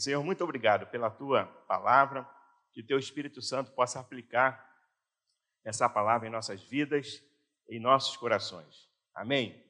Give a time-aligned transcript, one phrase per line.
[0.00, 2.28] Senhor, muito obrigado pela tua palavra,
[2.72, 4.68] que teu Espírito Santo possa aplicar
[5.64, 7.22] essa palavra em nossas vidas,
[7.68, 8.88] em nossos corações.
[9.14, 9.62] Amém?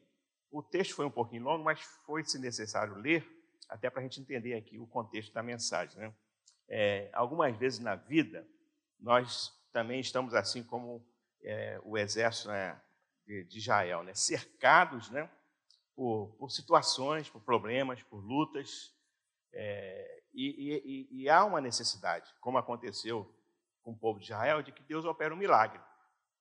[0.50, 3.26] O texto foi um pouquinho longo, mas foi-se necessário ler,
[3.68, 5.98] até para a gente entender aqui o contexto da mensagem.
[5.98, 6.14] Né?
[6.68, 8.46] É, algumas vezes na vida,
[8.98, 11.04] nós também estamos assim como
[11.42, 12.80] é, o exército né,
[13.26, 14.14] de, de, Israel, né?
[14.14, 15.30] cercados né,
[15.94, 18.92] por, por, situações, por problemas, por lutas,
[19.52, 23.28] é, e, e, e, há uma necessidade, como aconteceu
[23.82, 25.80] com o povo de Israel, de que Deus opere um milagre.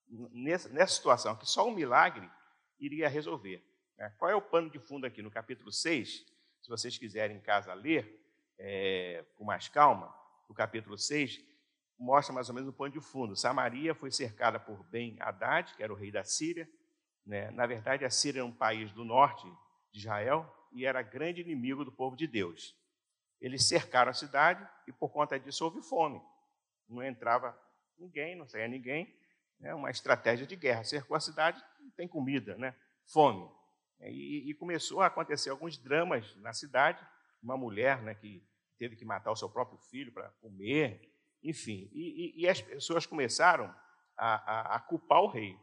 [0.08, 2.30] Nessa, nessa situação, que só um milagre
[2.80, 3.64] iria resolver.
[3.98, 4.14] Né?
[4.18, 5.22] Qual é o pano de fundo aqui?
[5.22, 6.26] No capítulo 6,
[6.62, 8.20] se vocês quiserem em casa ler
[8.58, 10.14] é, com mais calma,
[10.48, 11.44] o capítulo 6
[11.98, 13.36] mostra mais ou menos o pano de fundo.
[13.36, 16.70] Samaria foi cercada por Ben Haddad, que era o rei da Síria.
[17.26, 17.52] Né?
[17.52, 19.46] Na verdade, a Síria é um país do norte
[19.92, 22.76] de Israel e era grande inimigo do povo de Deus.
[23.42, 26.22] Eles cercaram a cidade e, por conta disso, houve fome.
[26.88, 27.58] Não entrava
[27.98, 29.16] ninguém, não saía ninguém.
[29.60, 29.74] Né?
[29.74, 30.84] Uma estratégia de guerra.
[30.84, 32.76] Cercou a cidade, não tem comida, né?
[33.12, 33.50] fome.
[34.02, 37.06] E, e começou a acontecer alguns dramas na cidade.
[37.44, 38.48] Uma mulher né, que
[38.78, 41.02] teve que matar o seu próprio filho para comer,
[41.44, 41.90] enfim.
[41.94, 43.74] E, e, e, as pessoas começaram
[44.18, 45.58] a, a, a culpar o rei.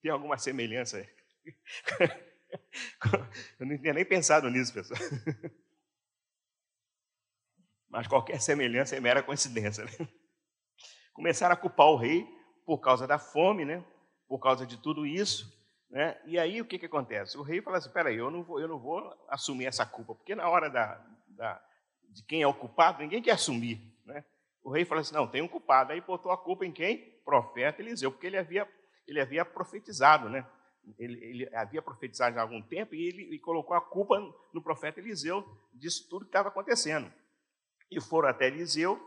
[0.00, 1.06] Tem alguma semelhança?
[3.58, 5.00] Eu não tinha nem pensado nisso, pessoal.
[7.90, 9.84] Mas qualquer semelhança é mera coincidência.
[9.84, 9.90] Né?
[11.12, 12.26] Começaram a culpar o rei
[12.64, 13.84] por causa da fome, né?
[14.30, 15.52] por causa de tudo isso.
[15.90, 16.16] Né?
[16.24, 17.36] E aí o que, que acontece?
[17.36, 20.36] O rei fala assim: peraí, eu não vou, eu não vou assumir essa culpa, porque
[20.36, 21.60] na hora da, da,
[22.08, 23.80] de quem é o culpado, ninguém quer assumir.
[24.06, 24.24] Né?
[24.62, 25.92] O rei fala assim: não, tem um culpado.
[25.92, 27.20] Aí botou a culpa em quem?
[27.24, 28.68] Profeta Eliseu, porque ele havia,
[29.06, 30.46] ele havia profetizado, né?
[30.96, 34.18] Ele, ele, havia profetizado há algum tempo e ele, ele colocou a culpa
[34.52, 37.12] no profeta Eliseu disso tudo que estava acontecendo.
[37.90, 39.00] E foram até Eliseu,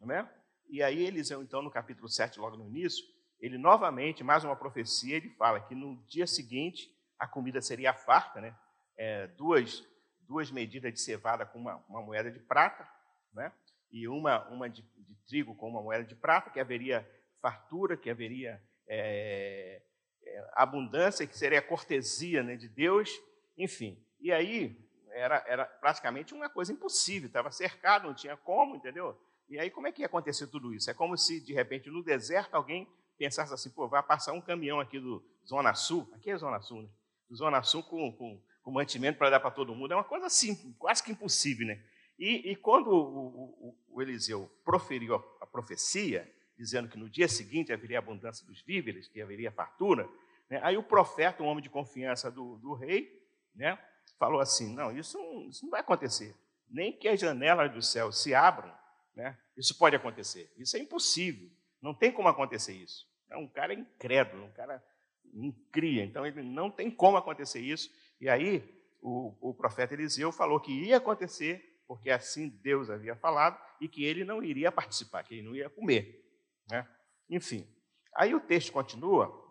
[0.00, 0.28] né?
[0.68, 3.04] E aí Eliseu, então, no capítulo 7, logo no início,
[3.38, 8.40] ele novamente, mais uma profecia, ele fala que no dia seguinte a comida seria farta,
[8.40, 8.56] né?
[8.96, 9.86] É, duas,
[10.20, 12.88] duas medidas de cevada com uma, uma moeda de prata,
[13.32, 13.52] né?
[13.90, 17.08] E uma, uma de, de, trigo com uma moeda de prata, que haveria
[17.40, 19.82] fartura, que haveria é,
[20.24, 23.10] é, abundância, que seria cortesia né, de Deus,
[23.56, 24.02] enfim.
[24.18, 24.83] E aí
[25.24, 29.18] era, era praticamente uma coisa impossível, estava cercado, não tinha como, entendeu?
[29.48, 30.90] E aí como é que ia acontecer tudo isso?
[30.90, 32.86] É como se, de repente, no deserto, alguém
[33.16, 36.82] pensasse assim, pô, vai passar um caminhão aqui do Zona Sul, aqui é Zona Sul,
[36.82, 36.88] né?
[37.34, 40.74] Zona Sul com, com, com mantimento para dar para todo mundo, é uma coisa assim,
[40.78, 41.82] quase que impossível, né?
[42.18, 47.26] E, e quando o, o, o, Eliseu proferiu a, a, profecia, dizendo que no dia
[47.26, 50.08] seguinte haveria abundância dos víveres, que haveria fartura,
[50.48, 50.60] né?
[50.62, 53.10] aí o profeta, um homem de confiança do, do rei,
[53.54, 53.76] né?
[54.18, 56.34] Falou assim: não, isso, isso não vai acontecer.
[56.68, 58.72] Nem que as janelas do céu se abram,
[59.14, 59.38] né?
[59.56, 60.52] isso pode acontecer.
[60.56, 61.50] Isso é impossível.
[61.80, 63.06] Não tem como acontecer isso.
[63.30, 64.82] É um cara incrédulo, um cara
[65.32, 66.04] incria.
[66.04, 67.90] Então, ele não tem como acontecer isso.
[68.20, 68.64] E aí,
[69.02, 74.04] o, o profeta Eliseu falou que ia acontecer, porque assim Deus havia falado, e que
[74.04, 76.24] ele não iria participar, que ele não ia comer.
[76.70, 76.88] Né?
[77.28, 77.68] Enfim.
[78.16, 79.42] Aí o texto continua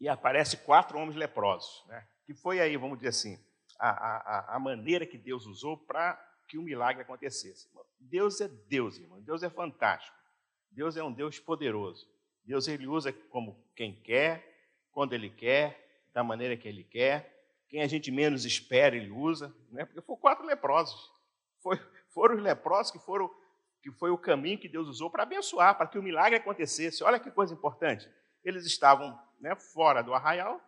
[0.00, 2.06] e aparece quatro homens leprosos, né?
[2.24, 3.38] que foi aí, vamos dizer assim,
[3.78, 6.14] a, a, a maneira que Deus usou para
[6.48, 7.68] que o milagre acontecesse.
[7.98, 9.20] Deus é Deus, irmão.
[9.20, 10.16] Deus é fantástico.
[10.70, 12.08] Deus é um Deus poderoso.
[12.44, 14.46] Deus ele usa como quem quer,
[14.92, 17.34] quando ele quer, da maneira que ele quer.
[17.68, 19.54] Quem a gente menos espera, ele usa.
[19.70, 19.84] Né?
[19.84, 21.10] Porque foram quatro leprosos.
[21.60, 21.76] Foi,
[22.14, 23.30] foram os leprosos que foram
[23.82, 27.04] que foi o caminho que Deus usou para abençoar, para que o milagre acontecesse.
[27.04, 28.10] Olha que coisa importante.
[28.42, 30.60] Eles estavam né, fora do arraial.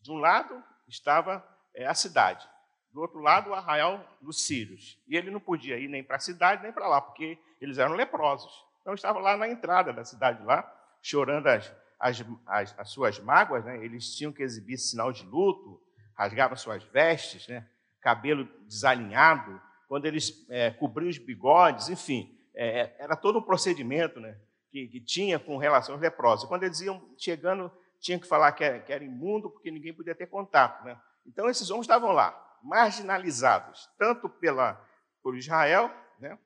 [0.00, 2.48] De um lado estava é, a cidade.
[2.92, 4.98] Do outro lado, o arraial dos sírios.
[5.08, 7.94] E ele não podia ir nem para a cidade, nem para lá, porque eles eram
[7.94, 8.52] leprosos.
[8.82, 13.64] Então, estava lá na entrada da cidade, lá, chorando as, as, as, as suas mágoas.
[13.64, 13.82] Né?
[13.82, 15.80] Eles tinham que exibir sinal de luto,
[16.14, 17.66] rasgavam suas vestes, né?
[18.00, 24.36] cabelo desalinhado, quando eles é, cobriam os bigodes, enfim, é, era todo um procedimento né?
[24.70, 26.48] que, que tinha com relação aos leprosos.
[26.48, 27.70] Quando eles iam chegando,
[28.00, 30.84] tinham que falar que era, que era imundo, porque ninguém podia ter contato.
[30.84, 30.98] Né?
[31.26, 34.74] Então, esses homens estavam lá, marginalizados, tanto pela,
[35.22, 36.38] por Israel, né,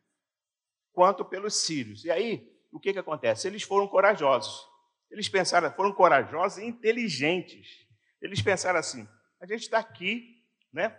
[0.93, 2.05] quanto pelos sírios.
[2.05, 3.47] E aí, o que, que acontece?
[3.47, 4.67] Eles foram corajosos.
[5.11, 7.87] Eles pensaram, foram corajosos e inteligentes.
[8.21, 9.09] Eles pensaram assim:
[9.41, 10.43] a gente está aqui,
[10.73, 10.99] né?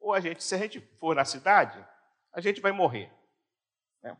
[0.00, 1.84] Ou a gente, se a gente for na cidade,
[2.32, 3.12] a gente vai morrer.
[4.02, 4.16] Né?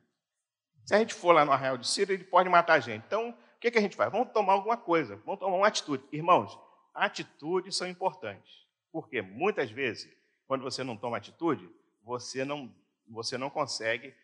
[0.84, 3.04] Se a gente for lá no arraial de Sírio, ele pode matar a gente.
[3.06, 4.10] Então, o que, que a gente faz?
[4.10, 6.04] Vamos tomar alguma coisa, vamos tomar uma atitude.
[6.12, 6.58] Irmãos,
[6.94, 8.67] atitudes são importantes.
[8.92, 10.10] Porque muitas vezes,
[10.46, 11.68] quando você não toma atitude,
[12.02, 12.74] você não,
[13.06, 14.14] você não consegue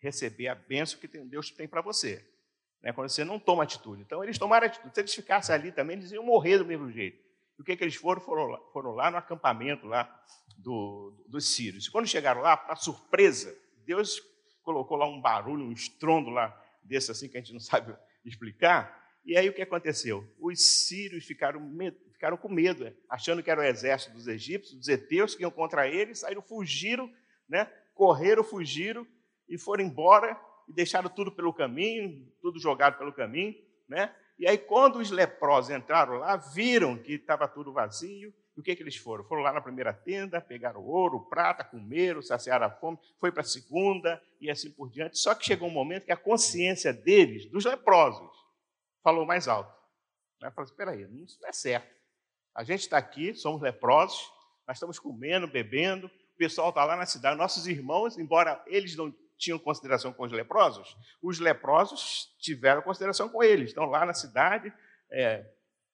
[0.00, 2.24] receber a bênção que Deus tem para você.
[2.82, 2.92] Né?
[2.92, 4.02] Quando você não toma atitude.
[4.02, 4.94] Então, eles tomaram atitude.
[4.94, 7.18] Se eles ficassem ali também, eles iam morrer do mesmo jeito.
[7.58, 8.20] E o que, que eles foram?
[8.20, 10.22] Foram lá, foram lá no acampamento lá
[10.58, 11.86] do, dos sírios.
[11.86, 14.20] E quando chegaram lá, para surpresa, Deus
[14.62, 16.48] colocou lá um barulho, um estrondo lá,
[16.82, 19.04] desse assim que a gente não sabe explicar.
[19.24, 20.28] E aí o que aconteceu?
[20.38, 21.60] Os sírios ficaram,
[22.16, 25.86] ficaram com medo, achando que era o exército dos egípcios, dos heteus que iam contra
[25.86, 27.12] eles, saíram, fugiram,
[27.46, 27.70] né?
[27.94, 29.06] correram, fugiram
[29.48, 33.54] e foram embora e deixaram tudo pelo caminho, tudo jogado pelo caminho,
[33.86, 34.14] né?
[34.38, 38.74] E aí, quando os leprosos entraram lá, viram que estava tudo vazio, e o que,
[38.74, 39.24] que eles foram?
[39.24, 43.44] Foram lá na primeira tenda, pegaram ouro, prata, comeram, saciaram a fome, foi para a
[43.44, 45.18] segunda e assim por diante.
[45.18, 48.30] Só que chegou um momento que a consciência deles, dos leprosos,
[49.02, 49.72] falou mais alto.
[50.40, 50.50] Né?
[50.50, 51.95] Falou assim, espera aí, isso não é certo.
[52.56, 54.32] A gente está aqui, somos leprosos,
[54.66, 59.14] nós estamos comendo, bebendo, o pessoal está lá na cidade, nossos irmãos, embora eles não
[59.36, 63.68] tinham consideração com os leprosos, os leprosos tiveram consideração com eles.
[63.68, 64.72] Estão lá na cidade,
[65.10, 65.44] é,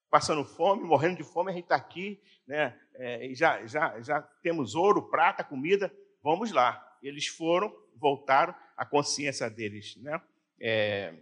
[0.09, 4.73] passando fome, morrendo de fome, a gente está aqui, né, é, já, já, já temos
[4.73, 5.93] ouro, prata, comida,
[6.23, 6.81] vamos lá.
[7.03, 10.21] Eles foram, voltaram, a consciência deles né,
[10.61, 11.13] é,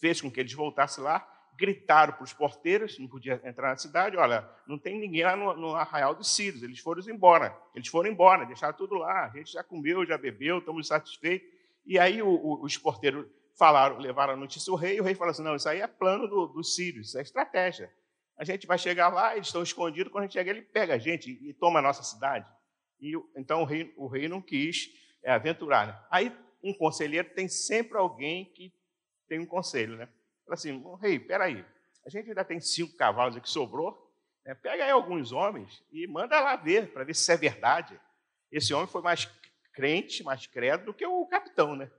[0.00, 1.20] fez com que eles voltassem lá,
[1.56, 5.54] gritaram para os porteiros, não podia entrar na cidade, olha, não tem ninguém lá no,
[5.56, 9.52] no Arraial dos Sírios, eles foram embora, eles foram embora, deixaram tudo lá, a gente
[9.52, 11.48] já comeu, já bebeu, estamos satisfeitos.
[11.84, 13.26] E aí o, o, os porteiros
[13.56, 15.86] falaram, levaram a notícia ao rei, e o rei falou assim, não, isso aí é
[15.86, 17.92] plano dos do sírios, isso é estratégia.
[18.36, 20.98] A gente vai chegar lá, eles estão escondidos, quando a gente chega, ele pega a
[20.98, 22.46] gente e toma a nossa cidade.
[23.00, 24.90] E, então o rei, o rei não quis
[25.22, 25.86] é, aventurar.
[25.86, 26.00] Né?
[26.10, 26.32] Aí
[26.62, 28.72] um conselheiro tem sempre alguém que
[29.28, 30.08] tem um conselho, né?
[30.44, 31.64] Fala assim, rei, peraí,
[32.04, 34.10] a gente ainda tem cinco cavalos aqui sobrou,
[34.44, 34.54] né?
[34.54, 37.98] pega aí alguns homens e manda lá ver, para ver se é verdade.
[38.50, 39.30] Esse homem foi mais
[39.72, 41.90] crente, mais credo do que o capitão, né?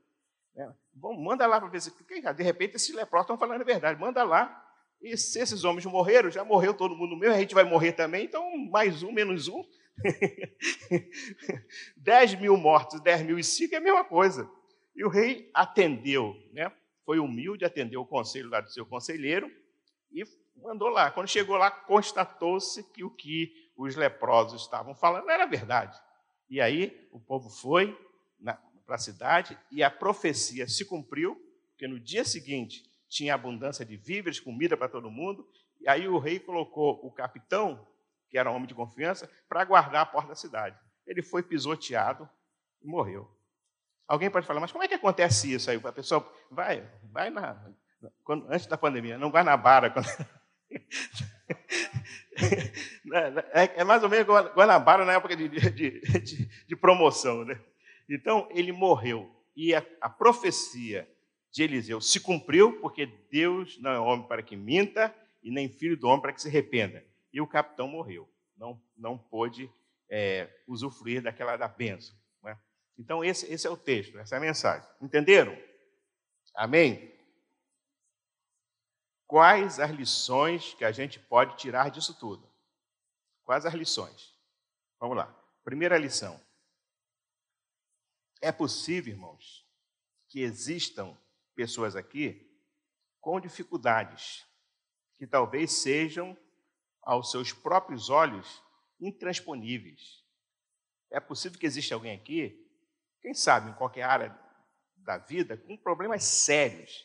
[0.93, 1.91] Bom, manda lá para ver se.
[2.35, 3.99] De repente, esses leprosos estão falando a verdade.
[3.99, 4.59] Manda lá.
[5.01, 8.23] E se esses homens morreram, já morreu todo mundo mesmo, a gente vai morrer também,
[8.23, 9.65] então mais um, menos um.
[11.97, 14.49] 10 mil mortos, 10 mil e cinco é a mesma coisa.
[14.95, 16.71] E o rei atendeu, né?
[17.05, 19.51] Foi humilde, atendeu o conselho lá do seu conselheiro
[20.11, 20.23] e
[20.55, 21.11] mandou lá.
[21.11, 25.99] Quando chegou lá, constatou-se que o que os leprosos estavam falando era verdade.
[26.49, 27.97] E aí o povo foi
[28.85, 31.35] para a cidade e a profecia se cumpriu,
[31.69, 35.47] porque no dia seguinte tinha abundância de víveres, comida para todo mundo.
[35.79, 37.87] E aí o rei colocou o capitão,
[38.29, 40.77] que era um homem de confiança, para guardar a porta da cidade.
[41.05, 42.29] Ele foi pisoteado
[42.81, 43.29] e morreu.
[44.07, 45.79] Alguém pode falar, mas como é que acontece isso aí?
[45.83, 47.57] A pessoa vai, vai na,
[48.23, 49.89] quando, antes da pandemia, não vai na bara.
[49.89, 50.07] Quando...
[53.51, 57.45] É, é, mais ou menos Guanabara na época de, de, de, de promoção.
[57.45, 57.59] Né?
[58.09, 59.29] Então, ele morreu.
[59.55, 61.07] E a, a, profecia
[61.51, 65.13] de Eliseu se cumpriu, porque Deus não é homem para que minta,
[65.43, 67.05] e nem filho do homem para que se arrependa.
[67.31, 68.27] E o capitão morreu.
[68.57, 69.69] Não, não pôde
[70.09, 72.15] é, usufruir daquela da bênção.
[72.97, 74.87] Então, esse, esse é o texto, essa é a mensagem.
[75.01, 75.57] Entenderam?
[76.55, 77.11] Amém?
[79.25, 82.47] Quais as lições que a gente pode tirar disso tudo?
[83.43, 84.33] Quais as lições?
[84.99, 85.25] Vamos lá.
[85.63, 86.39] Primeira lição.
[88.41, 89.65] É possível, irmãos,
[90.27, 91.17] que existam
[91.55, 92.49] pessoas aqui
[93.19, 94.45] com dificuldades
[95.17, 96.37] que talvez sejam,
[97.01, 98.61] aos seus próprios olhos,
[98.99, 100.23] intransponíveis.
[101.09, 102.62] É possível que exista alguém aqui,
[103.23, 104.39] quem sabe em qualquer área
[104.97, 107.03] da vida, com problemas sérios,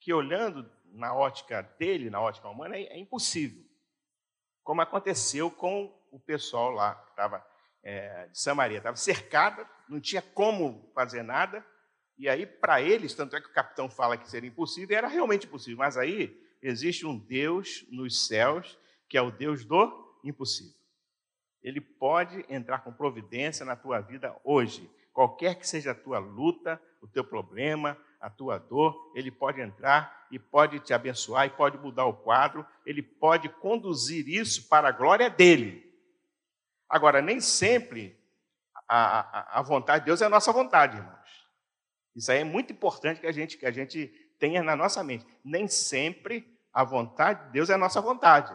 [0.00, 3.66] que olhando na ótica dele, na ótica humana, é, é impossível
[4.66, 7.46] como aconteceu com o pessoal lá que estava
[7.84, 8.78] é, de Samaria.
[8.78, 11.64] Estava cercada, não tinha como fazer nada,
[12.18, 15.46] e aí, para eles, tanto é que o capitão fala que seria impossível, era realmente
[15.46, 18.76] impossível, mas aí existe um Deus nos céus,
[19.08, 20.74] que é o Deus do impossível.
[21.62, 26.78] Ele pode entrar com providência na tua vida hoje, qualquer que seja a tua luta,
[27.00, 31.78] o teu problema, a tua dor, ele pode entrar e pode te abençoar e pode
[31.78, 35.90] mudar o quadro, ele pode conduzir isso para a glória dele.
[36.86, 38.14] Agora, nem sempre
[38.86, 41.48] a, a, a vontade de Deus é a nossa vontade, irmãos.
[42.14, 44.08] Isso aí é muito importante que a gente, que a gente
[44.38, 45.26] tenha na nossa mente.
[45.42, 48.52] Nem sempre a vontade de Deus é a nossa vontade,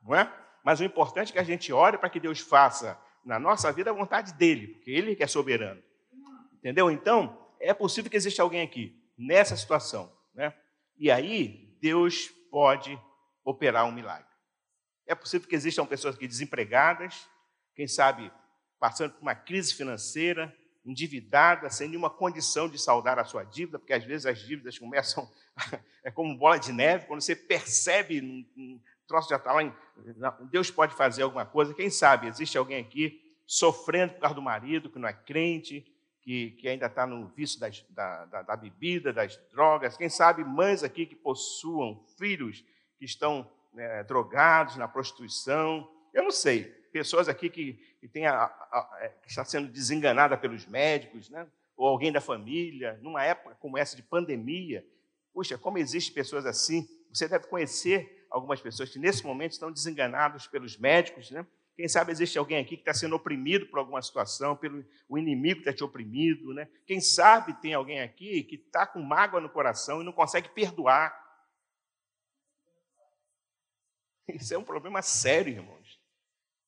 [0.00, 0.32] não é?
[0.62, 3.90] Mas o importante é que a gente ore para que Deus faça na nossa vida
[3.90, 5.82] a vontade dele, porque ele que é soberano.
[6.64, 6.90] Entendeu?
[6.90, 10.10] Então, é possível que exista alguém aqui nessa situação.
[10.32, 10.54] Né?
[10.96, 12.98] E aí, Deus pode
[13.44, 14.26] operar um milagre.
[15.06, 17.28] É possível que existam pessoas aqui desempregadas,
[17.74, 18.32] quem sabe
[18.80, 20.56] passando por uma crise financeira,
[20.86, 25.30] endividada, sem nenhuma condição de saldar a sua dívida, porque às vezes as dívidas começam,
[26.02, 28.22] é como bola de neve, quando você percebe,
[28.56, 29.74] um, troço já está lá, em,
[30.50, 34.88] Deus pode fazer alguma coisa, quem sabe, existe alguém aqui sofrendo por causa do marido,
[34.88, 35.93] que não é crente,
[36.24, 40.42] que, que ainda está no vício das, da, da, da bebida, das drogas, quem sabe
[40.42, 42.64] mães aqui que possuam filhos
[42.98, 48.44] que estão né, drogados na prostituição, eu não sei, pessoas aqui que, que, tem a,
[48.44, 51.46] a, é, que está sendo desenganada pelos médicos, né?
[51.76, 54.86] ou alguém da família, numa época como essa de pandemia.
[55.32, 56.88] Puxa, como existem pessoas assim?
[57.12, 61.44] Você deve conhecer algumas pessoas que nesse momento estão desenganadas pelos médicos, né?
[61.76, 65.56] Quem sabe existe alguém aqui que está sendo oprimido por alguma situação, pelo o inimigo
[65.56, 66.68] que está te oprimido, né?
[66.86, 71.20] Quem sabe tem alguém aqui que está com mágoa no coração e não consegue perdoar.
[74.28, 76.00] Isso é um problema sério, irmãos.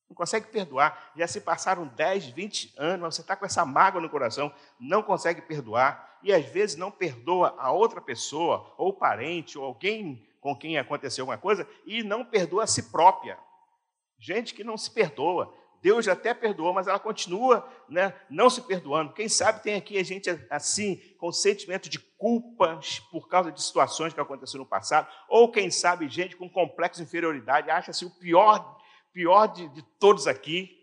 [0.09, 1.11] Não consegue perdoar.
[1.15, 5.01] Já se passaram 10, 20 anos, mas você está com essa mágoa no coração, não
[5.01, 6.19] consegue perdoar.
[6.21, 11.23] E às vezes não perdoa a outra pessoa, ou parente, ou alguém com quem aconteceu
[11.23, 13.37] alguma coisa, e não perdoa a si própria.
[14.19, 15.53] Gente que não se perdoa.
[15.81, 19.13] Deus já até perdoou, mas ela continua né, não se perdoando.
[19.13, 22.79] Quem sabe tem aqui a gente assim, com sentimento de culpa
[23.11, 27.07] por causa de situações que aconteceram no passado, ou quem sabe gente com complexo de
[27.07, 28.77] inferioridade, acha-se o pior
[29.17, 30.77] pior de, de todos aqui,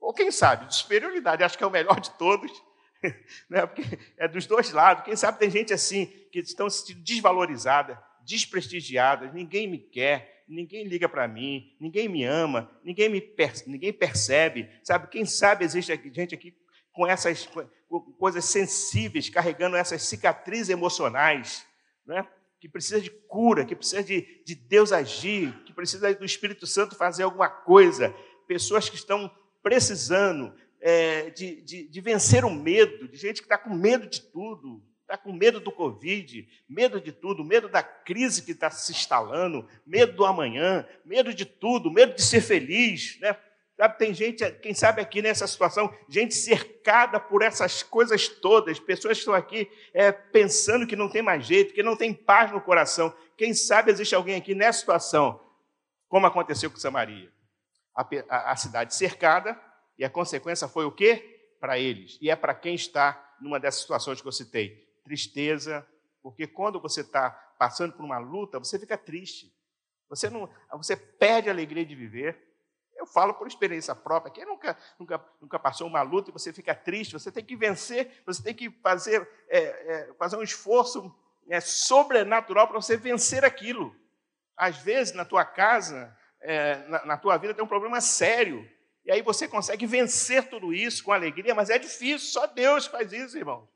[0.00, 2.50] ou quem sabe, de superioridade, acho que é o melhor de todos,
[3.50, 3.66] né?
[3.66, 3.82] porque
[4.16, 5.04] é dos dois lados.
[5.04, 10.84] Quem sabe tem gente assim, que estão se sentindo desvalorizada, desprestigiada, ninguém me quer, ninguém
[10.84, 15.08] liga para mim, ninguém me ama, ninguém me per ninguém percebe, sabe?
[15.08, 16.54] Quem sabe existe gente aqui
[16.92, 17.48] com essas
[18.18, 21.66] coisas sensíveis, carregando essas cicatrizes emocionais,
[22.06, 22.26] né?
[22.60, 26.94] que precisa de cura, que precisa de, de Deus agir, que precisa do Espírito Santo
[26.94, 28.14] fazer alguma coisa.
[28.46, 29.28] Pessoas que estão
[29.62, 34.20] precisando é, de, de, de, vencer o medo, de gente que está com medo de
[34.20, 34.80] tudo,
[35.12, 39.68] está com medo do Covid, medo de tudo, medo da crise que está se instalando,
[39.86, 43.36] medo do amanhã, medo de tudo, medo de ser feliz, né?
[43.76, 49.18] Sabe, tem gente, quem sabe aqui nessa situação, gente cercada por essas coisas todas, pessoas
[49.18, 52.60] que estão aqui é, pensando que não tem mais jeito, que não tem paz no
[52.60, 53.14] coração.
[53.36, 55.40] Quem sabe existe alguém aqui nessa situação,
[56.08, 57.30] como aconteceu com Samaria.
[57.94, 59.60] A, a, a cidade cercada,
[59.98, 61.54] e a consequência foi o quê?
[61.60, 62.18] Para eles.
[62.20, 64.91] E é para quem está numa dessas situações que eu citei.
[65.04, 65.86] Tristeza,
[66.22, 69.52] porque quando você está passando por uma luta, você fica triste.
[70.08, 72.52] Você, não, você perde a alegria de viver.
[72.94, 74.32] Eu falo por experiência própria.
[74.32, 78.22] Quem nunca, nunca, nunca passou uma luta e você fica triste, você tem que vencer,
[78.24, 81.12] você tem que fazer, é, é, fazer um esforço
[81.48, 83.96] é, sobrenatural para você vencer aquilo.
[84.56, 88.68] Às vezes, na tua casa, é, na, na tua vida, tem um problema sério.
[89.04, 93.12] E aí você consegue vencer tudo isso com alegria, mas é difícil, só Deus faz
[93.12, 93.68] isso, irmão.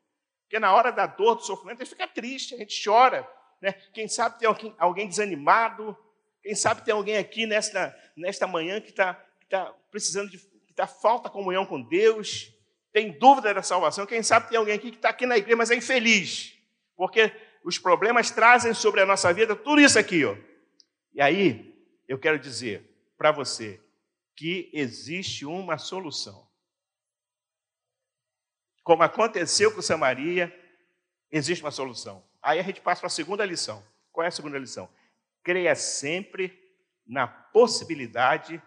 [0.47, 3.29] Porque na hora da dor, do sofrimento, a gente fica triste, a gente chora.
[3.61, 3.73] Né?
[3.93, 5.97] Quem sabe tem alguém, alguém desanimado,
[6.41, 9.15] quem sabe tem alguém aqui nesta, nesta manhã que está
[9.51, 10.39] tá precisando de.
[10.39, 12.53] que está falta comunhão com Deus,
[12.93, 14.07] tem dúvida da salvação.
[14.07, 16.57] Quem sabe tem alguém aqui que está aqui na igreja, mas é infeliz,
[16.97, 17.33] porque
[17.65, 20.25] os problemas trazem sobre a nossa vida tudo isso aqui.
[20.25, 20.37] Ó.
[21.13, 21.75] E aí,
[22.07, 22.89] eu quero dizer
[23.19, 23.81] para você
[24.37, 26.46] que existe uma solução.
[28.87, 30.55] Como aconteceu com Samaria,
[31.29, 32.23] existe uma solução.
[32.41, 33.83] Aí a gente passa para a segunda lição.
[34.13, 34.89] Qual é a segunda lição?
[35.47, 36.53] creia sempre
[37.07, 38.61] na possibilidade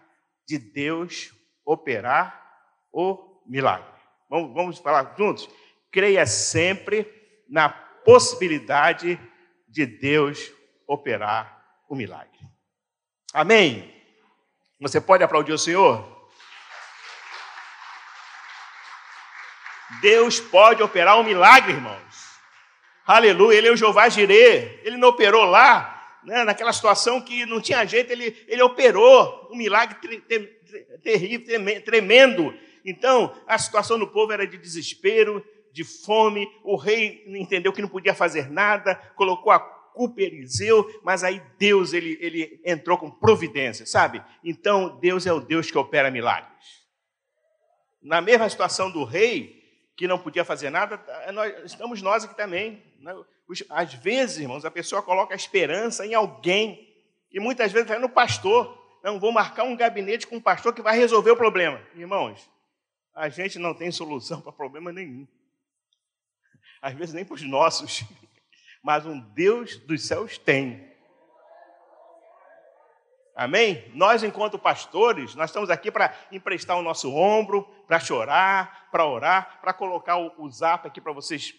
[0.48, 1.30] de Deus
[1.62, 2.42] operar
[2.90, 3.92] o milagre.
[4.30, 5.46] Vamos, vamos falar juntos?
[5.92, 7.06] Creia sempre
[7.46, 9.20] na possibilidade
[9.68, 10.50] de Deus
[10.86, 12.40] operar o milagre.
[13.34, 13.94] Amém?
[14.80, 16.19] Você pode aplaudir o Senhor?
[20.00, 22.30] Deus pode operar um milagre, irmãos.
[23.06, 24.80] Aleluia, Ele é o Jeová Jirê.
[24.84, 29.56] Ele não operou lá né, naquela situação que não tinha jeito, ele, ele operou um
[29.56, 29.96] milagre
[31.02, 32.54] terrível, tremendo.
[32.84, 37.88] Então, a situação do povo era de desespero, de fome, o rei entendeu que não
[37.88, 43.86] podia fazer nada, colocou a culpa Eliseu, mas aí Deus ele, ele entrou com providência,
[43.86, 44.22] sabe?
[44.42, 46.80] Então, Deus é o Deus que opera milagres.
[48.02, 49.59] Na mesma situação do rei,
[50.00, 50.98] que não podia fazer nada,
[51.30, 52.82] nós, estamos nós aqui também.
[53.00, 53.14] Né?
[53.68, 56.90] Às vezes, irmãos, a pessoa coloca a esperança em alguém,
[57.30, 58.98] e muitas vezes é no pastor.
[59.04, 61.78] Não, vou marcar um gabinete com um pastor que vai resolver o problema.
[61.94, 62.50] Irmãos,
[63.14, 65.28] a gente não tem solução para problema nenhum.
[66.80, 68.02] Às vezes nem para os nossos,
[68.82, 70.89] mas um Deus dos céus tem.
[73.34, 73.90] Amém?
[73.94, 79.58] Nós, enquanto pastores, nós estamos aqui para emprestar o nosso ombro, para chorar, para orar,
[79.60, 81.54] para colocar o, o zap aqui para vocês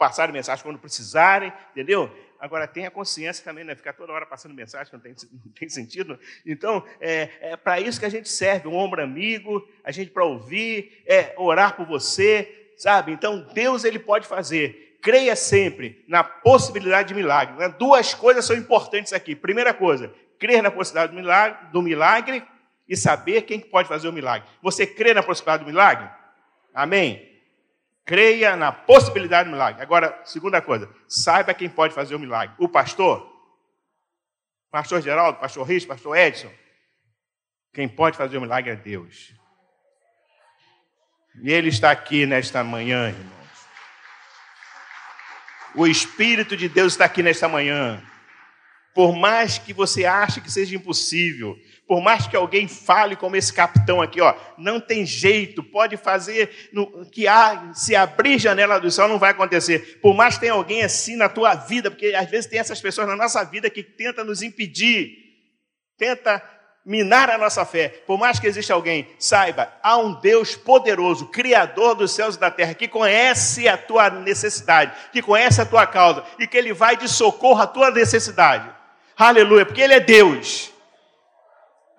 [0.00, 2.10] passarem mensagem quando precisarem, entendeu?
[2.40, 3.74] Agora, tenha consciência também, né?
[3.74, 6.18] Ficar toda hora passando mensagem, não tem, não tem sentido.
[6.44, 10.24] Então, é, é para isso que a gente serve, um ombro amigo, a gente para
[10.24, 13.12] ouvir, é orar por você, sabe?
[13.12, 14.98] Então, Deus, Ele pode fazer.
[15.02, 17.56] Creia sempre na possibilidade de milagre.
[17.56, 17.68] Né?
[17.68, 19.36] Duas coisas são importantes aqui.
[19.36, 22.42] Primeira coisa, crer na possibilidade do milagre, do milagre
[22.88, 24.48] e saber quem pode fazer o milagre.
[24.60, 26.08] Você crê na possibilidade do milagre?
[26.74, 27.28] Amém?
[28.04, 29.82] Creia na possibilidade do milagre.
[29.82, 32.56] Agora, segunda coisa, saiba quem pode fazer o milagre.
[32.58, 33.30] O pastor?
[34.70, 36.50] Pastor Geraldo, pastor Riz, pastor Edson.
[37.72, 39.32] Quem pode fazer o milagre é Deus.
[41.42, 43.40] E Ele está aqui nesta manhã, irmãos.
[45.74, 48.02] O Espírito de Deus está aqui nesta manhã.
[48.94, 51.56] Por mais que você ache que seja impossível,
[51.86, 56.70] por mais que alguém fale como esse capitão aqui, ó, não tem jeito, pode fazer
[56.72, 59.98] no, que há, se abrir janela do céu não vai acontecer.
[60.00, 63.08] Por mais que tenha alguém assim na tua vida, porque às vezes tem essas pessoas
[63.08, 65.16] na nossa vida que tenta nos impedir,
[65.96, 66.42] tenta
[66.84, 67.88] minar a nossa fé.
[68.06, 72.50] Por mais que exista alguém, saiba, há um Deus poderoso, criador dos céus e da
[72.50, 76.96] terra, que conhece a tua necessidade, que conhece a tua causa e que ele vai
[76.96, 78.79] de socorro à tua necessidade.
[79.20, 80.72] Aleluia, porque Ele é Deus.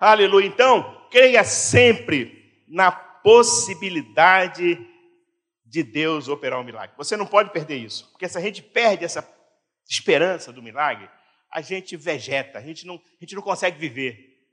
[0.00, 0.44] Aleluia.
[0.44, 4.76] Então, creia sempre na possibilidade
[5.64, 6.96] de Deus operar um milagre.
[6.96, 9.24] Você não pode perder isso, porque se a gente perde essa
[9.88, 11.08] esperança do milagre,
[11.48, 14.44] a gente vegeta, a gente não, a gente não consegue viver.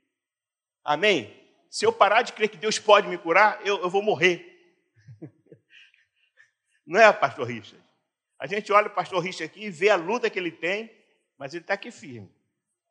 [0.84, 1.36] Amém?
[1.68, 4.46] Se eu parar de crer que Deus pode me curar, eu, eu vou morrer.
[6.86, 7.84] Não é, pastor Richard?
[8.38, 10.88] A gente olha o pastor Richard aqui e vê a luta que ele tem,
[11.36, 12.30] mas ele está aqui firme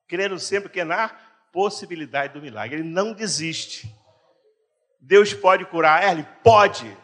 [0.10, 1.10] crendo sempre que é na
[1.54, 2.80] possibilidade do milagre.
[2.80, 3.96] Ele não desiste.
[5.00, 6.98] Deus pode curar, ele pode.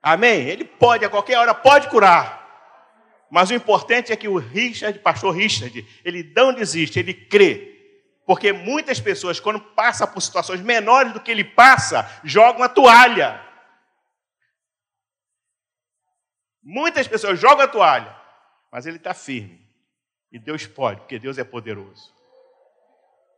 [0.00, 0.48] Amém?
[0.48, 2.46] Ele pode, a qualquer hora, pode curar.
[3.28, 7.74] Mas o importante é que o Richard, pastor Richard, ele não desiste, ele crê.
[8.24, 13.40] Porque muitas pessoas, quando passam por situações menores do que ele passa, jogam a toalha.
[16.62, 18.16] Muitas pessoas jogam a toalha,
[18.70, 19.65] mas ele está firme.
[20.30, 22.14] E Deus pode, porque Deus é poderoso.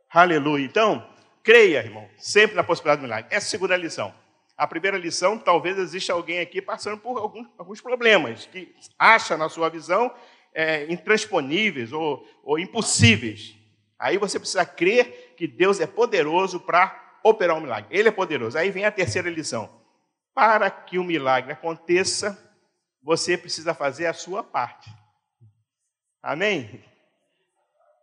[0.09, 0.65] Aleluia.
[0.65, 1.07] Então,
[1.43, 3.27] creia, irmão, sempre na possibilidade do milagre.
[3.29, 4.13] Essa é a segunda lição.
[4.57, 9.69] A primeira lição, talvez exista alguém aqui passando por alguns, problemas, que acha, na sua
[9.69, 10.13] visão,
[10.53, 13.55] é, intransponíveis ou, ou impossíveis.
[13.97, 17.97] Aí você precisa crer que Deus é poderoso para operar um milagre.
[17.97, 18.57] Ele é poderoso.
[18.57, 19.69] Aí vem a terceira lição.
[20.33, 22.37] Para que o milagre aconteça,
[23.01, 24.89] você precisa fazer a sua parte.
[26.21, 26.83] Amém?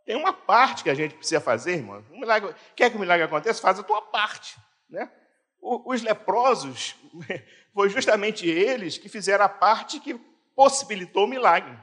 [0.05, 2.05] Tem uma parte que a gente precisa fazer, irmão.
[2.13, 3.61] Um milagre, quer que o milagre aconteça?
[3.61, 4.57] Faz a tua parte.
[4.89, 5.11] Né?
[5.61, 6.95] Os leprosos,
[7.75, 10.15] foi justamente eles que fizeram a parte que
[10.55, 11.77] possibilitou o milagre.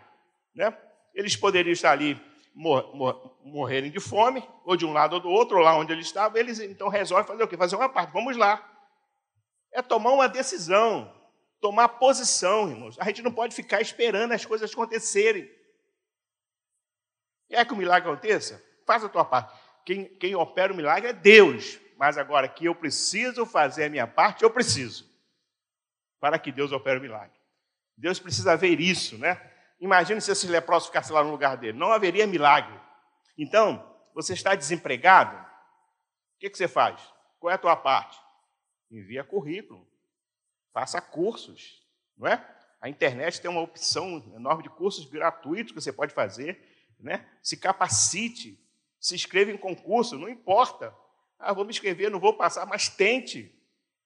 [0.55, 0.75] Né?
[1.13, 2.19] Eles poderiam estar ali
[2.55, 5.91] mor mor morrerem de fome, ou de um lado ou do outro, ou lá onde
[5.91, 7.57] eles estavam, eles então resolvem fazer o quê?
[7.57, 8.13] Fazer uma parte.
[8.13, 8.63] Vamos lá.
[9.71, 11.13] É tomar uma decisão,
[11.59, 12.95] tomar posição, irmãos.
[12.99, 15.49] A gente não pode ficar esperando as coisas acontecerem.
[17.53, 18.59] Quer que o milagre aconteça?
[18.83, 19.53] Faça a tua parte.
[19.85, 21.79] Quem, quem opera o milagre é Deus.
[21.99, 25.07] Mas agora que eu preciso fazer a minha parte, eu preciso.
[26.19, 27.37] Para que Deus opere o milagre.
[27.95, 29.39] Deus precisa ver isso, né?
[29.79, 31.77] Imagine se esses leprosos ficassem lá no lugar dele.
[31.77, 32.73] Não haveria milagre.
[33.37, 35.37] Então, você está desempregado?
[35.37, 36.99] O que, que você faz?
[37.39, 38.17] Qual é a tua parte?
[38.89, 39.87] Envia currículo.
[40.73, 41.85] Faça cursos.
[42.17, 42.43] Não é?
[42.81, 46.72] A internet tem uma opção enorme de cursos gratuitos que você pode fazer
[47.03, 47.25] né?
[47.41, 48.57] se capacite,
[48.99, 50.95] se inscreva em concurso, não importa.
[51.37, 53.53] Ah, vou me inscrever, não vou passar, mas tente.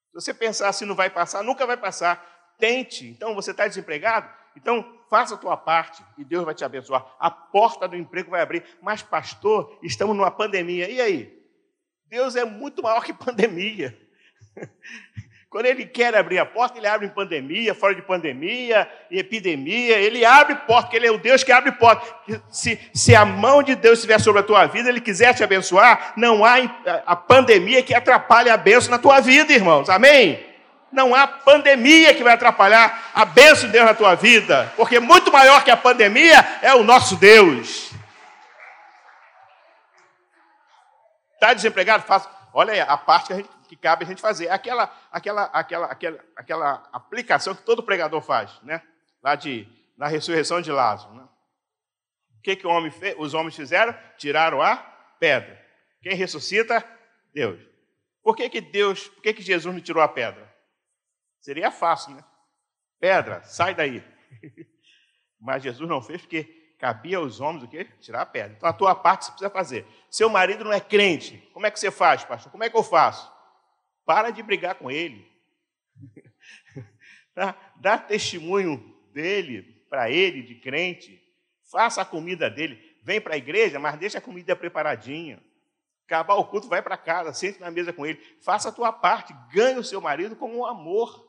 [0.08, 2.56] Se você pensar assim, não vai passar, nunca vai passar.
[2.58, 3.08] Tente.
[3.08, 4.28] Então, você está desempregado?
[4.56, 7.16] Então, faça a tua parte e Deus vai te abençoar.
[7.20, 8.66] A porta do emprego vai abrir.
[8.82, 10.90] Mas, pastor, estamos numa pandemia.
[10.90, 11.48] E aí?
[12.08, 13.96] Deus é muito maior que pandemia.
[15.58, 19.98] Quando ele quer abrir a porta, ele abre em pandemia, fora de pandemia, em epidemia,
[19.98, 22.06] ele abre porta, porque ele é o Deus que abre porta.
[22.52, 26.14] Se, se a mão de Deus estiver sobre a tua vida, ele quiser te abençoar,
[26.16, 26.58] não há
[27.08, 29.90] a pandemia que atrapalhe a bênção na tua vida, irmãos.
[29.90, 30.46] Amém?
[30.92, 35.32] Não há pandemia que vai atrapalhar a bênção de Deus na tua vida, porque muito
[35.32, 37.90] maior que a pandemia é o nosso Deus.
[41.34, 42.04] Está desempregado?
[42.04, 42.30] Faça.
[42.54, 44.50] Olha aí, a parte que a gente que cabe a gente fazer.
[44.50, 48.82] Aquela, aquela, aquela, aquela, aquela aplicação que todo pregador faz, né?
[49.22, 51.14] Lá de, na ressurreição de Lázaro.
[51.14, 51.24] Né?
[52.38, 53.96] O que, que homem fez, os homens fizeram?
[54.18, 54.78] Tiraram a
[55.20, 55.64] pedra.
[56.02, 56.84] Quem ressuscita?
[57.34, 57.60] Deus.
[58.24, 60.54] Por que, que Deus, por que, que Jesus não tirou a pedra?
[61.40, 62.24] Seria fácil, né?
[63.00, 64.04] Pedra, sai daí.
[65.40, 67.86] Mas Jesus não fez porque cabia aos homens o quê?
[68.00, 68.56] Tirar a pedra.
[68.56, 69.88] Então a tua parte você precisa fazer.
[70.10, 71.38] Seu marido não é crente.
[71.54, 72.52] Como é que você faz, pastor?
[72.52, 73.32] Como é que eu faço?
[74.08, 75.30] Para de brigar com ele.
[77.76, 81.22] Dá, testemunho dele para ele, de crente.
[81.70, 82.82] Faça a comida dele.
[83.04, 85.44] Vem para a igreja, mas deixa a comida preparadinha.
[86.06, 88.18] Acabar o culto, vai para casa, sente na mesa com ele.
[88.42, 91.28] Faça a tua parte, ganhe o seu marido com um amor.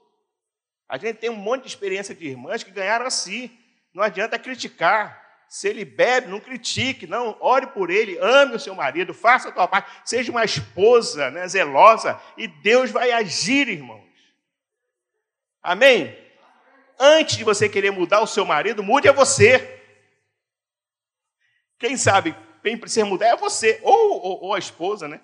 [0.89, 3.51] A gente tem um monte de experiência de irmãs que ganharam assim.
[3.93, 5.28] Não adianta criticar.
[5.49, 7.37] Se ele bebe, não critique, não.
[7.41, 11.49] Ore por ele, ame o seu marido, faça a tua parte, seja uma esposa né,
[11.49, 14.07] zelosa, e Deus vai agir, irmãos.
[15.63, 16.17] Amém?
[16.99, 19.81] Antes de você querer mudar o seu marido, mude a você.
[21.79, 22.35] Quem sabe
[22.69, 25.21] quem precisa mudar é você, ou, ou, ou, a esposa, né?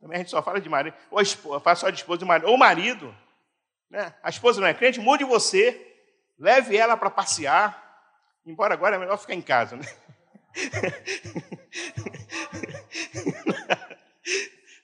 [0.00, 2.48] Também a gente só fala de marido, ou a esposa, fala só de esposa marido,
[2.48, 3.14] ou marido.
[3.88, 4.12] Né?
[4.22, 5.94] A esposa não é crente, mude você,
[6.36, 7.81] leve ela para passear,
[8.46, 9.84] embora agora é melhor ficar em casa, né?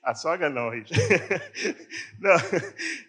[0.01, 1.03] A sogra não, Richard.
[2.19, 2.35] Não,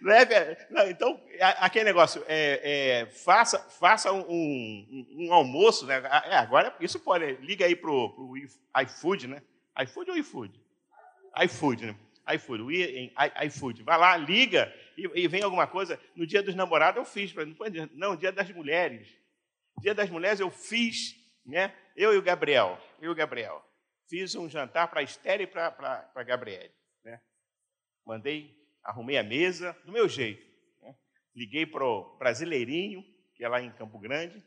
[0.02, 0.34] leve,
[0.70, 1.20] não, então,
[1.58, 6.02] aquele negócio, é, é, faça, faça um, um, um, almoço, né?
[6.26, 8.34] É, agora isso pode, liga aí para o
[8.82, 9.42] iFood, né?
[9.82, 10.60] iFood ou iFood?
[11.42, 11.96] iFood, né?
[12.34, 13.12] iFood, o I,
[13.46, 13.82] iFood.
[13.82, 15.98] Vai lá, liga e, e, vem alguma coisa.
[16.14, 19.08] No dia dos namorados eu fiz, não, não, dia das mulheres.
[19.80, 21.74] Dia das mulheres eu fiz, né?
[21.96, 23.64] Eu e o Gabriel, eu e o Gabriel.
[24.08, 26.72] Fiz um jantar para a e para a Gabriele.
[28.04, 30.44] Mandei, arrumei a mesa do meu jeito.
[30.82, 30.96] Né?
[31.34, 34.44] Liguei para o Brasileirinho, que é lá em Campo Grande.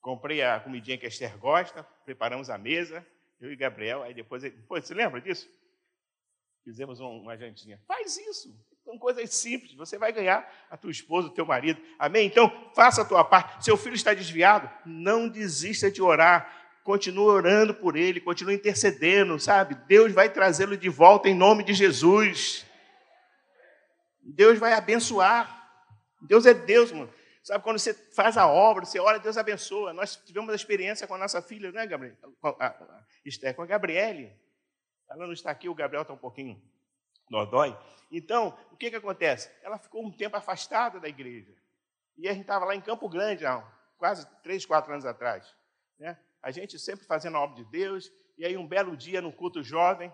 [0.00, 3.06] Comprei a comidinha que a Esther gosta, preparamos a mesa,
[3.38, 4.02] eu e Gabriel.
[4.02, 5.48] Aí depois, depois você lembra disso?
[6.64, 7.78] Fizemos uma jantinha.
[7.86, 8.58] Faz isso.
[8.92, 9.72] São coisas simples.
[9.72, 11.80] Você vai ganhar a tua esposa, o teu marido.
[11.98, 12.26] Amém?
[12.26, 13.64] Então, faça a tua parte.
[13.64, 19.76] Seu filho está desviado, não desista de orar continue orando por ele, continue intercedendo, sabe?
[19.86, 22.66] Deus vai trazê-lo de volta em nome de Jesus.
[24.20, 25.64] Deus vai abençoar.
[26.20, 27.08] Deus é Deus, mano.
[27.44, 29.92] Sabe, quando você faz a obra, você ora, Deus abençoa.
[29.92, 32.16] Nós tivemos a experiência com a nossa filha, né, Gabriel?
[32.40, 34.36] Com a, Esther, com a Gabriele.
[35.08, 36.60] Ela não está aqui, o Gabriel está um pouquinho
[37.28, 37.76] dodói.
[38.10, 39.50] Então, o que, que acontece?
[39.62, 41.54] Ela ficou um tempo afastada da igreja.
[42.18, 43.62] E a gente estava lá em Campo Grande, há
[43.96, 45.54] quase três, quatro anos atrás.
[45.98, 46.18] Né?
[46.42, 49.62] a gente sempre fazendo a obra de Deus, e aí um belo dia no culto
[49.62, 50.12] jovem,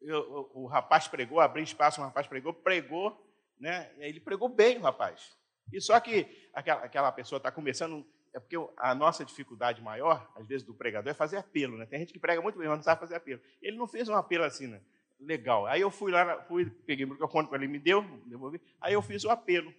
[0.00, 3.22] eu, o, o, rapaz pregou, abri espaço, o rapaz pregou, pregou,
[3.58, 3.90] né?
[3.98, 5.36] E ele pregou bem, o rapaz.
[5.72, 10.46] E só que aquela, aquela pessoa está começando, é porque a nossa dificuldade maior, às
[10.46, 11.86] vezes, do pregador é fazer apelo, né?
[11.86, 13.40] Tem gente que prega muito bem, mas não sabe fazer apelo.
[13.62, 14.80] Ele não fez um apelo assim, né?
[15.20, 15.66] Legal.
[15.66, 18.60] Aí eu fui lá, fui, peguei o microfone para ele, me deu, devolvi.
[18.80, 19.72] Aí eu fiz o apelo.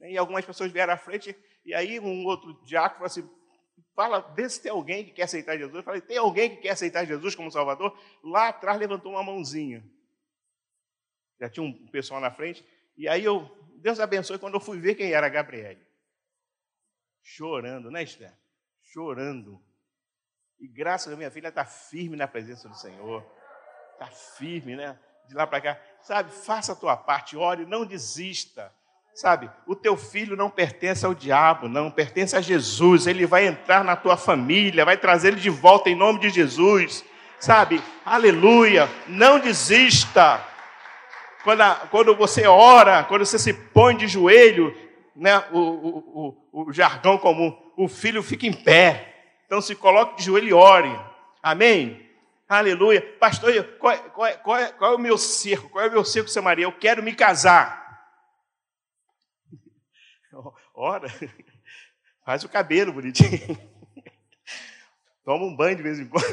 [0.00, 3.28] E algumas pessoas vieram à frente, e aí um outro diácono falou assim:
[3.94, 5.74] fala, vê se tem alguém que quer aceitar Jesus.
[5.74, 7.96] Eu falei, tem alguém que quer aceitar Jesus como Salvador?
[8.22, 9.84] Lá atrás levantou uma mãozinha.
[11.40, 12.64] Já tinha um pessoal na frente.
[12.96, 15.84] E aí eu, Deus abençoe, quando eu fui ver quem era a Gabriele.
[17.22, 18.32] Chorando, né, Esther?
[18.82, 19.60] Chorando.
[20.58, 23.24] E graças a minha filha está firme na presença do Senhor.
[23.94, 24.96] Está firme, né?
[25.28, 25.78] De lá para cá.
[26.02, 28.70] Sabe, faça a tua parte, ore, não desista.
[29.14, 33.06] Sabe, o teu filho não pertence ao diabo, não, pertence a Jesus.
[33.06, 37.04] Ele vai entrar na tua família, vai trazer ele de volta em nome de Jesus.
[37.38, 40.44] Sabe, aleluia, não desista.
[41.44, 44.76] Quando, a, quando você ora, quando você se põe de joelho,
[45.14, 49.14] né, o, o, o, o jargão comum, o filho fica em pé.
[49.46, 51.00] Então se coloque de joelho e ore.
[51.40, 52.03] Amém?
[52.48, 53.00] Aleluia.
[53.18, 55.68] Pastor, qual, qual, qual, qual é o meu cerco?
[55.70, 56.66] Qual é o meu cerco, Samaria?
[56.66, 56.74] Maria?
[56.74, 57.82] Eu quero me casar.
[60.74, 61.08] Ora,
[62.24, 63.58] faz o cabelo bonitinho.
[65.24, 66.26] Toma um banho de vez em quando.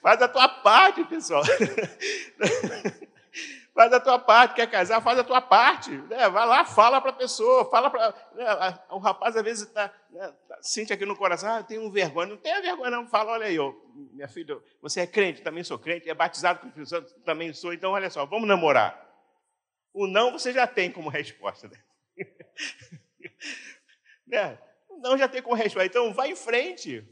[0.00, 1.42] Faz a tua parte, pessoal.
[3.78, 5.92] Faz a tua parte, quer casar, faz a tua parte.
[5.92, 6.28] Né?
[6.28, 8.12] Vai lá, fala para a pessoa, fala para.
[8.34, 8.80] Né?
[8.90, 10.34] O rapaz às vezes está, né?
[10.48, 12.26] Tá, sente aqui no coração, ah, eu tenho vergonha.
[12.26, 13.06] Não tenha vergonha, não.
[13.06, 16.66] Fala, olha aí, ó, minha filha, você é crente, também sou crente, é batizado com
[16.66, 19.00] o Espírito Santo, também sou, então olha só, vamos namorar.
[19.94, 21.68] O não você já tem como resposta.
[21.68, 21.78] Né?
[24.26, 24.58] né?
[24.98, 25.86] Não já tem como resposta.
[25.86, 27.06] Então, vai em frente.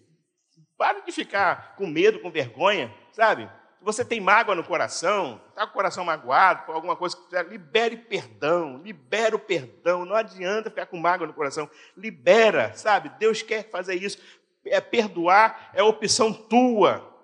[0.76, 3.48] Para de ficar com medo, com vergonha, sabe?
[3.86, 7.16] Você tem mágoa no coração, está com o coração magoado por alguma coisa,
[7.48, 10.04] libere perdão, libera o perdão.
[10.04, 11.70] Não adianta ficar com mágoa no coração.
[11.96, 13.10] Libera, sabe?
[13.10, 14.18] Deus quer fazer isso.
[14.64, 17.14] É perdoar, é opção tua.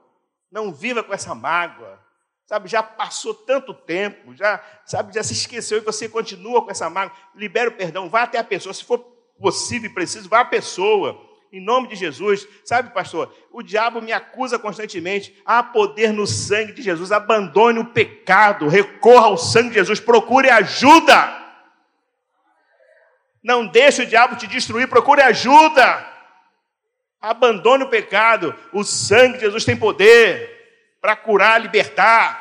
[0.52, 1.98] Não viva com essa mágoa.
[2.46, 6.88] Sabe, já passou tanto tempo, já, sabe, já se esqueceu e você continua com essa
[6.88, 7.16] mágoa.
[7.34, 8.72] Libera o perdão, vá até a pessoa.
[8.72, 9.00] Se for
[9.36, 11.31] possível e preciso, vá à pessoa.
[11.52, 12.48] Em nome de Jesus.
[12.64, 15.36] Sabe, pastor, o diabo me acusa constantemente.
[15.44, 17.12] Há poder no sangue de Jesus.
[17.12, 21.40] Abandone o pecado, recorra ao sangue de Jesus, procure ajuda.
[23.42, 26.10] Não deixe o diabo te destruir, procure ajuda.
[27.20, 28.54] Abandone o pecado.
[28.72, 32.40] O sangue de Jesus tem poder para curar, libertar.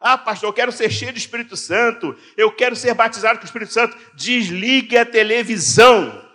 [0.00, 2.16] Ah, pastor, eu quero ser cheio do Espírito Santo.
[2.38, 3.96] Eu quero ser batizado com o Espírito Santo.
[4.14, 6.25] Desligue a televisão.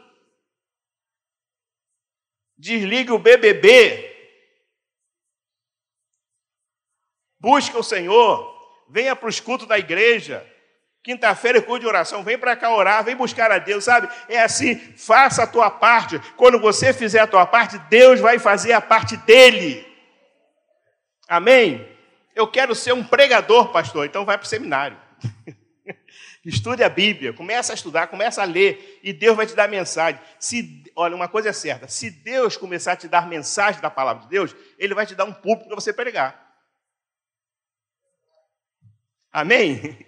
[2.61, 4.07] Desligue o BBB.
[7.39, 8.55] Busque o Senhor.
[8.87, 10.47] Venha para os cultos da igreja.
[11.01, 14.07] Quinta-feira é culto de oração, vem para cá orar, vem buscar a Deus, sabe?
[14.29, 16.19] É assim, faça a tua parte.
[16.37, 19.83] Quando você fizer a tua parte, Deus vai fazer a parte dele.
[21.27, 21.87] Amém?
[22.35, 24.99] Eu quero ser um pregador, pastor, então vai para o seminário.
[26.43, 30.19] Estude a Bíblia, começa a estudar, começa a ler, e Deus vai te dar mensagem.
[30.39, 34.23] Se, olha, uma coisa é certa: se Deus começar a te dar mensagem da palavra
[34.23, 36.51] de Deus, Ele vai te dar um público para você pregar.
[39.31, 40.05] Amém?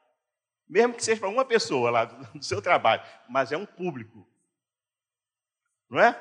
[0.68, 4.28] Mesmo que seja para uma pessoa lá do seu trabalho, mas é um público.
[5.88, 6.16] Não é?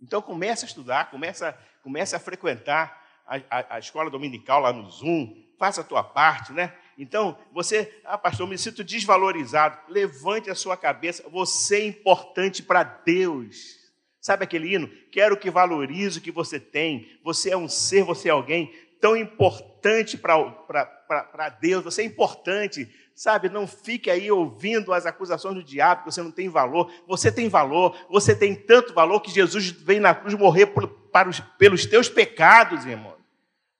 [0.00, 1.44] Então comece a estudar, comece,
[1.82, 6.52] comece a frequentar a, a, a, escola dominical lá no Zoom, faça a tua parte,
[6.52, 6.76] né?
[6.98, 9.78] Então, você, ah, pastor, me sinto desvalorizado.
[9.88, 13.78] Levante a sua cabeça, você é importante para Deus.
[14.20, 14.90] Sabe aquele hino?
[15.12, 17.08] Quero que valorize o que você tem.
[17.22, 22.92] Você é um ser, você é alguém tão importante para Deus, você é importante.
[23.14, 26.92] Sabe, não fique aí ouvindo as acusações do diabo, que você não tem valor.
[27.06, 31.28] Você tem valor, você tem tanto valor que Jesus veio na cruz morrer por, para
[31.28, 33.18] os, pelos teus pecados, irmão.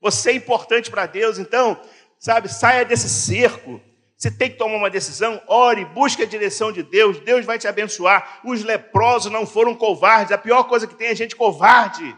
[0.00, 1.80] Você é importante para Deus, então,
[2.18, 3.80] sabe, saia desse cerco.
[4.16, 7.68] Você tem que tomar uma decisão, ore, busque a direção de Deus, Deus vai te
[7.68, 8.40] abençoar.
[8.44, 12.16] Os leprosos não foram covardes, a pior coisa que tem é gente covarde.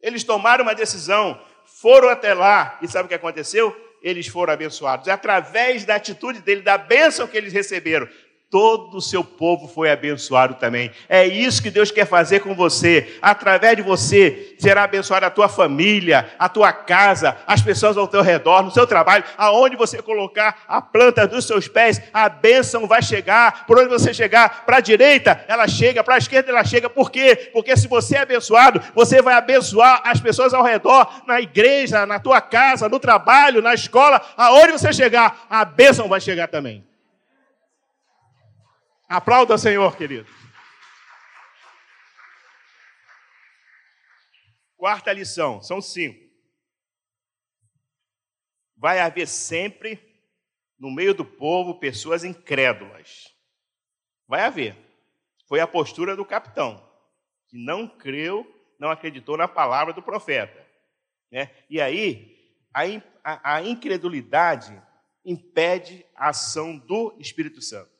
[0.00, 3.74] Eles tomaram uma decisão, foram até lá, e sabe o que aconteceu?
[4.04, 5.08] eles foram abençoados.
[5.08, 8.06] É através da atitude dele, da bênção que eles receberam,
[8.54, 10.88] todo o seu povo foi abençoado também.
[11.08, 13.18] É isso que Deus quer fazer com você.
[13.20, 18.22] Através de você será abençoada a tua família, a tua casa, as pessoas ao teu
[18.22, 23.02] redor, no seu trabalho, aonde você colocar a planta dos seus pés, a bênção vai
[23.02, 23.66] chegar.
[23.66, 26.88] Por onde você chegar, para a direita, ela chega, para a esquerda ela chega.
[26.88, 27.50] Por quê?
[27.52, 32.20] Porque se você é abençoado, você vai abençoar as pessoas ao redor, na igreja, na
[32.20, 36.93] tua casa, no trabalho, na escola, aonde você chegar, a bênção vai chegar também.
[39.14, 40.28] Aplauda, Senhor, querido.
[44.76, 46.18] Quarta lição, são cinco.
[48.76, 50.00] Vai haver sempre,
[50.76, 53.32] no meio do povo, pessoas incrédulas.
[54.26, 54.76] Vai haver.
[55.46, 56.84] Foi a postura do capitão,
[57.46, 58.44] que não creu,
[58.80, 60.60] não acreditou na palavra do profeta.
[61.30, 61.54] Né?
[61.70, 62.36] E aí,
[62.74, 62.82] a,
[63.22, 64.82] a, a incredulidade
[65.24, 67.93] impede a ação do Espírito Santo.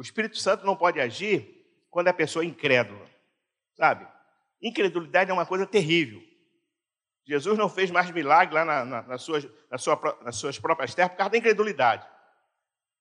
[0.00, 3.06] O Espírito Santo não pode agir quando a pessoa é incrédula,
[3.76, 4.08] sabe?
[4.62, 6.22] Incredulidade é uma coisa terrível.
[7.26, 10.94] Jesus não fez mais milagre lá na, na, nas, suas, na sua, nas suas próprias
[10.94, 12.08] terras por causa da incredulidade.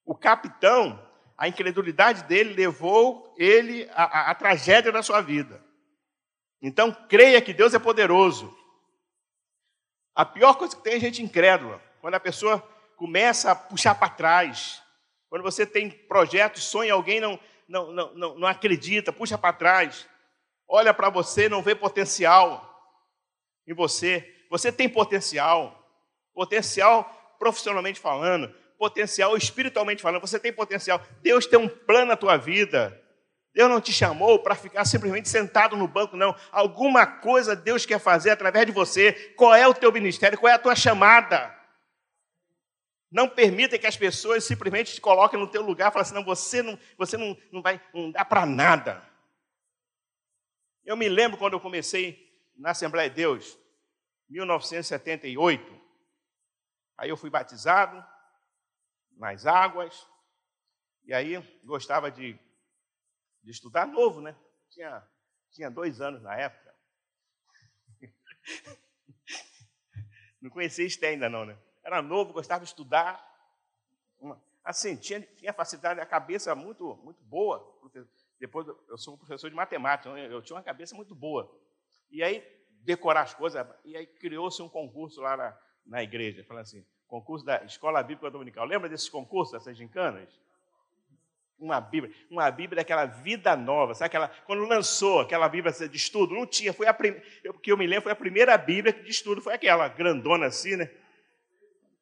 [0.03, 1.01] O capitão,
[1.37, 5.63] a incredulidade dele levou ele à, à tragédia da sua vida.
[6.61, 8.53] Então, creia que Deus é poderoso.
[10.13, 12.59] A pior coisa que tem é gente incrédula, quando a pessoa
[12.97, 14.83] começa a puxar para trás,
[15.29, 20.07] quando você tem projetos, sonha alguém, não, não, não, não, não acredita, puxa para trás,
[20.67, 22.65] olha para você, não vê potencial
[23.67, 24.27] em você.
[24.49, 25.87] Você tem potencial,
[26.33, 31.01] potencial profissionalmente falando, potencial espiritualmente falando, você tem potencial.
[31.21, 32.99] Deus tem um plano na tua vida.
[33.53, 36.35] Deus não te chamou para ficar simplesmente sentado no banco, não.
[36.51, 39.13] Alguma coisa Deus quer fazer através de você.
[39.35, 40.37] Qual é o teu ministério?
[40.37, 41.58] Qual é a tua chamada?
[43.11, 46.23] Não permita que as pessoas simplesmente te coloquem no teu lugar e falem assim, não,
[46.23, 49.03] você não, você não, não vai, não dá para nada.
[50.83, 53.57] Eu me lembro quando eu comecei na Assembleia de Deus,
[54.29, 55.81] 1978.
[56.97, 58.05] Aí eu fui batizado
[59.17, 60.07] nas águas,
[61.03, 62.37] e aí gostava de,
[63.43, 64.35] de estudar novo, né?
[64.69, 65.03] Tinha,
[65.51, 66.75] tinha dois anos na época.
[70.41, 71.57] Não conhecia isso ainda não, né?
[71.89, 73.27] Era novo, gostava de estudar.
[74.63, 77.65] Assim, tinha, tinha facilidade, a cabeça muito, muito boa.
[78.39, 81.51] Depois eu sou professor de matemática, então eu tinha uma cabeça muito boa.
[82.11, 82.43] E aí
[82.81, 83.65] decorar as coisas.
[83.83, 88.31] E aí criou-se um concurso lá na, na igreja, falando assim, concurso da Escola Bíblica
[88.31, 88.65] Dominical.
[88.65, 90.29] Lembra desses concursos, dessas gincanas?
[91.57, 96.33] Uma Bíblia, uma Bíblia daquela vida nova, sabe aquela, quando lançou aquela Bíblia de estudo,
[96.33, 97.25] não tinha, foi a primeira,
[97.61, 100.89] que eu me lembro, foi a primeira Bíblia de estudo, foi aquela grandona assim, né?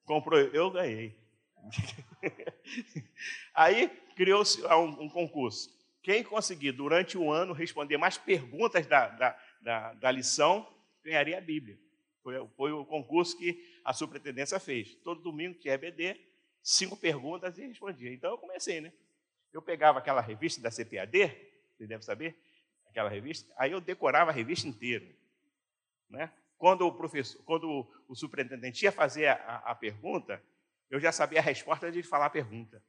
[0.07, 1.13] Comprou, eu ganhei.
[3.53, 5.69] Aí criou-se um, um, concurso.
[6.01, 10.65] Quem conseguir, durante o ano, responder mais perguntas da, da, da, da lição,
[11.03, 11.77] ganharia a Bíblia.
[12.23, 14.95] Foi, foi, o concurso que a superintendência fez.
[15.03, 16.17] Todo domingo tinha EBD,
[16.63, 18.13] cinco perguntas e respondia.
[18.13, 18.93] Então eu comecei, né?
[19.51, 21.35] Eu pegava aquela revista da CPAD,
[21.75, 22.39] você deve saber,
[22.89, 25.05] aquela revista, aí eu decorava a revista inteira.
[26.09, 26.31] Né?
[26.57, 30.43] Quando o professor, quando o superintendente ia fazer a, a pergunta,
[30.89, 32.83] eu já sabia a resposta de falar a pergunta.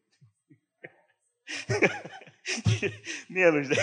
[3.29, 3.77] Menos, né?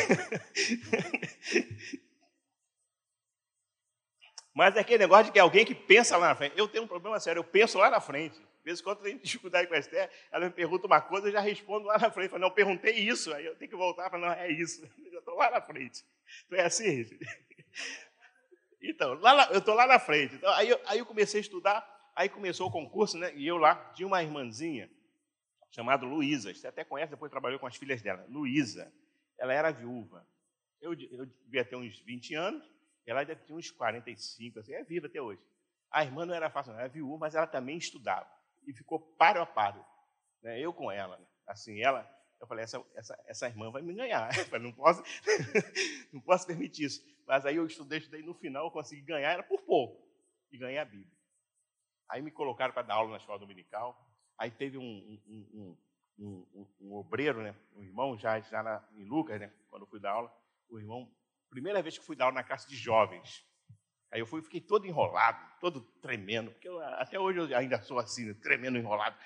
[4.55, 6.57] Mas é aquele negócio de que alguém que pensa lá na frente.
[6.57, 8.39] Eu tenho um problema sério, eu penso lá na frente.
[8.39, 11.31] Às vezes, quando eu tenho dificuldade com a Esther, ela me pergunta uma coisa, eu
[11.31, 12.27] já respondo lá na frente.
[12.27, 13.33] Eu falo, não, eu perguntei isso.
[13.33, 14.89] Aí eu tenho que voltar para não, é isso.
[15.11, 16.05] Eu estou lá na frente.
[16.45, 17.05] Então é assim,
[18.89, 20.35] Então, lá, eu estou lá na frente.
[20.35, 23.33] Então, aí, eu, aí eu comecei a estudar, aí começou o concurso, né?
[23.35, 24.89] E eu lá, tinha uma irmãzinha
[25.71, 26.53] chamada Luísa.
[26.53, 28.25] Você até conhece, depois trabalhou com as filhas dela.
[28.29, 28.91] Luísa.
[29.37, 30.25] Ela era viúva.
[30.81, 32.63] Eu, eu devia ter uns 20 anos,
[33.05, 35.41] ela deve ter uns 45, assim, é viva até hoje.
[35.91, 38.27] A irmã não era fácil, não, era viúva, mas ela também estudava.
[38.65, 39.85] E ficou paro a paro.
[40.41, 40.59] Né?
[40.59, 41.19] Eu com ela.
[41.47, 44.29] Assim, ela, eu falei, essa, essa, essa irmã vai me ganhar.
[44.37, 45.03] Eu falei, não posso,
[46.11, 47.03] não posso permitir isso.
[47.25, 50.07] Mas aí eu estudei, estudei, no final eu consegui ganhar, era por pouco.
[50.51, 51.11] E ganhei a Bíblia.
[52.07, 53.99] Aí me colocaram para dar aula na escola dominical.
[54.37, 55.77] Aí teve um, um,
[56.19, 57.55] um, um, obreiro, né?
[57.75, 59.51] um irmão, já, já na, em Lucas, né?
[59.69, 60.31] quando eu fui dar aula,
[60.69, 61.09] o irmão
[61.55, 63.45] Primeira vez que fui dar aula na classe de jovens.
[64.11, 67.97] Aí eu fui, fiquei todo enrolado, todo tremendo, porque eu, até hoje eu ainda sou
[67.97, 69.17] assim, tremendo, enrolado.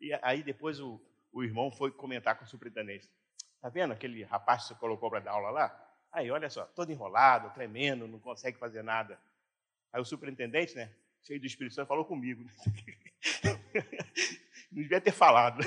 [0.00, 1.00] E aí depois o,
[1.34, 3.10] o irmão foi comentar com o superintendente.
[3.60, 5.80] Tá vendo aquele rapaz que você colocou para dar aula lá?
[6.12, 9.20] Aí, olha só, todo enrolado, tremendo, não consegue fazer nada.
[9.92, 12.44] Aí o superintendente, né, cheio do Espírito Santo, falou comigo.
[14.70, 15.60] não devia ter falado.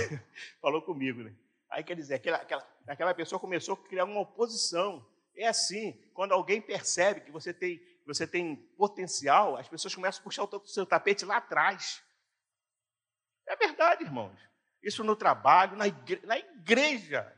[0.61, 1.35] falou comigo, né?
[1.69, 5.05] Aí quer dizer, aquela, aquela, aquela pessoa começou a criar uma oposição
[5.37, 10.23] é assim, quando alguém percebe que você tem, você tem potencial, as pessoas começam a
[10.23, 12.03] puxar o seu tapete lá atrás.
[13.45, 14.37] É verdade, irmãos.
[14.81, 16.21] Isso no trabalho, na igreja.
[16.25, 17.33] Na igreja.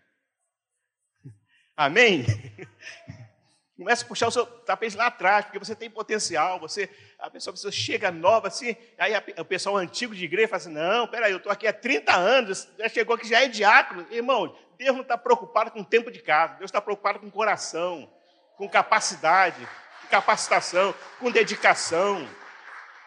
[1.76, 2.26] Amém?
[3.80, 7.54] Começa a puxar o seu tapete lá atrás, porque você tem potencial, você, a pessoa,
[7.54, 11.08] a pessoa chega nova assim, aí a, o pessoal antigo de igreja fala assim, não,
[11.08, 14.06] peraí, eu estou aqui há 30 anos, já chegou aqui, já é diácono.
[14.12, 18.12] Irmão, Deus não está preocupado com o tempo de casa, Deus está preocupado com coração,
[18.58, 19.66] com capacidade,
[20.02, 22.28] com capacitação, com dedicação.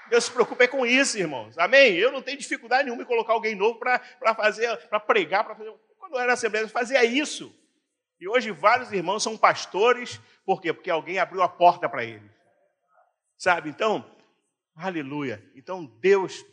[0.08, 1.56] Deus se preocupa é com isso, irmãos.
[1.58, 1.94] Amém?
[1.94, 4.00] Eu não tenho dificuldade nenhuma em colocar alguém novo para
[4.34, 5.72] fazer, para pregar, para fazer.
[5.98, 7.54] Quando eu era assembleia, eu fazia isso.
[8.20, 10.72] E hoje vários irmãos são pastores, por quê?
[10.72, 12.30] Porque alguém abriu a porta para eles.
[13.36, 13.70] Sabe?
[13.70, 14.04] Então,
[14.76, 15.42] aleluia.
[15.56, 16.44] Então Deus,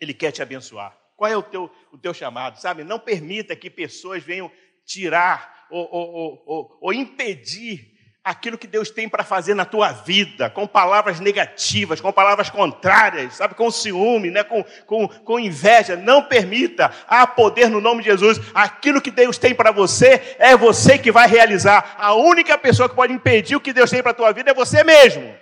[0.00, 0.96] Ele quer te abençoar.
[1.16, 2.60] Qual é o teu, o teu chamado?
[2.60, 2.84] Sabe?
[2.84, 4.50] Não permita que pessoas venham
[4.84, 7.91] tirar ou, ou, ou, ou impedir
[8.24, 13.34] aquilo que Deus tem para fazer na tua vida, com palavras negativas, com palavras contrárias,
[13.34, 14.44] sabe, com ciúme, né?
[14.44, 15.96] com, com, com inveja.
[15.96, 16.92] Não permita.
[17.08, 18.40] Há poder no nome de Jesus.
[18.54, 21.96] Aquilo que Deus tem para você é você que vai realizar.
[21.98, 24.54] A única pessoa que pode impedir o que Deus tem para a tua vida é
[24.54, 25.36] você mesmo.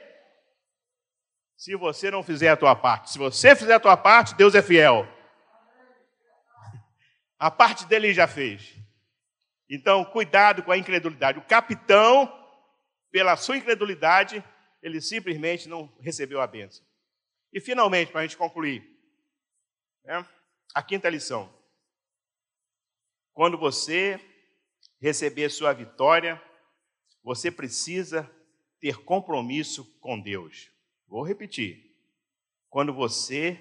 [1.57, 3.11] Se você não fizer a tua parte.
[3.11, 5.07] Se você fizer a tua parte, Deus é fiel.
[7.39, 8.75] A parte dele já fez.
[9.69, 11.39] Então, cuidado com a incredulidade.
[11.39, 12.40] O capitão
[13.11, 14.43] pela sua incredulidade,
[14.83, 16.85] ele simplesmente não recebeu a bênção.
[17.53, 18.83] E finalmente, para a gente concluir,
[20.05, 20.27] né,
[20.75, 21.53] a quinta lição.
[23.33, 24.21] Quando você
[25.01, 26.41] receber sua vitória,
[27.23, 28.31] você precisa
[28.81, 30.71] ter compromisso com Deus.
[31.07, 31.91] Vou repetir.
[32.69, 33.59] Quando você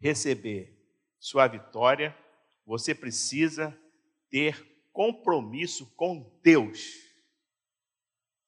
[0.00, 0.76] receber
[1.18, 2.16] sua vitória,
[2.66, 3.76] você precisa
[4.28, 7.03] ter compromisso com Deus.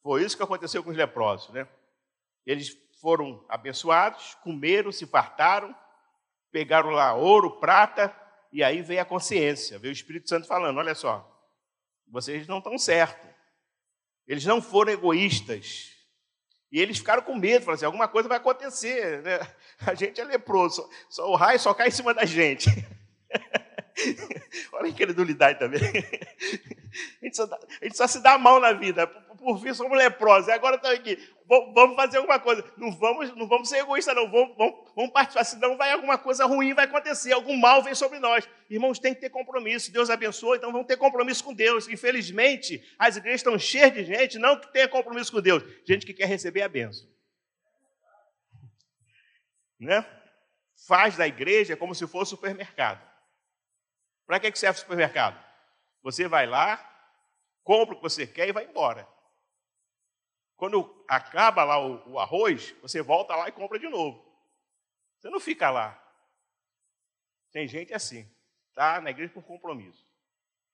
[0.07, 1.67] Foi isso que aconteceu com os leprosos, né?
[2.47, 5.75] Eles foram abençoados, comeram, se fartaram,
[6.53, 8.15] pegaram lá ouro, prata,
[8.53, 11.29] e aí veio a consciência, veio o Espírito Santo falando: olha só,
[12.07, 13.29] vocês não estão certos.
[14.29, 15.91] Eles não foram egoístas.
[16.71, 19.23] E eles ficaram com medo, falaram assim: alguma coisa vai acontecer.
[19.23, 19.41] Né?
[19.85, 22.71] A gente é leproso, só, o raio só cai em cima da gente.
[24.73, 25.81] Olha a incredulidade também.
[27.21, 29.07] A gente, só a gente só se dá mal na vida
[29.47, 30.49] por fim somos leprosos.
[30.49, 31.17] E agora estamos aqui.
[31.47, 32.65] Vamos fazer alguma coisa.
[32.77, 34.29] Não vamos, não vamos ser egoístas, não.
[34.29, 38.19] Vamos, vamos, vamos participar, senão vai alguma coisa ruim vai acontecer, algum mal vem sobre
[38.19, 38.49] nós.
[38.69, 39.93] Irmãos, tem que ter compromisso.
[39.93, 41.87] Deus abençoa, então vamos ter compromisso com Deus.
[41.87, 46.13] Infelizmente, as igrejas estão cheias de gente, não que tenha compromisso com Deus, gente que
[46.13, 47.09] quer receber a bênção.
[49.79, 50.05] Né?
[50.89, 53.01] Faz da igreja como se fosse supermercado.
[54.27, 55.41] Para que serve o supermercado?
[56.03, 56.85] Você vai lá,
[57.63, 59.07] compra o que você quer e vai embora.
[60.57, 64.25] Quando acaba lá o, o arroz, você volta lá e compra de novo.
[65.19, 66.03] Você não fica lá.
[67.53, 68.29] Tem gente assim,
[68.75, 70.07] tá na igreja por compromisso.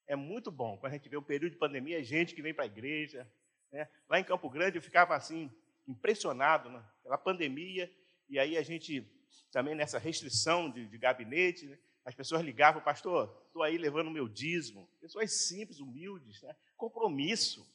[0.06, 2.64] É muito bom quando a gente vê o período de pandemia, gente que vem para
[2.64, 3.30] a igreja.
[3.70, 3.88] Né?
[4.08, 5.50] Lá em Campo Grande eu ficava assim,
[5.86, 6.84] impressionado né?
[7.02, 7.92] pela pandemia,
[8.28, 9.08] e aí a gente
[9.50, 11.78] também nessa restrição de, de gabinete, né?
[12.04, 14.88] as pessoas ligavam, pastor, estou aí levando o meu dízimo.
[15.00, 16.54] Pessoas simples, humildes, né?
[16.76, 17.66] compromisso.